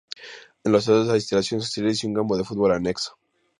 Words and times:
En 0.63 0.71
los 0.71 0.87
alrededores 0.87 1.11
hay 1.13 1.17
instalaciones 1.17 1.65
auxiliares 1.65 2.03
y 2.03 2.07
un 2.07 2.15
campo 2.15 2.35
de 2.35 2.43
fútbol 2.43 2.71
anexo. 2.71 3.19